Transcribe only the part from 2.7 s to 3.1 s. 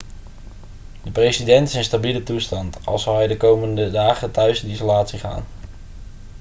al